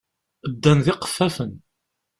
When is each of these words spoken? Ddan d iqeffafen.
Ddan 0.51 0.79
d 0.85 0.87
iqeffafen. 0.93 1.51